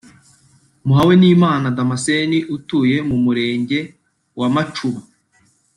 [0.85, 3.79] Muhawenimana Damascène utuye mu Murenge
[4.39, 5.01] wa Macuba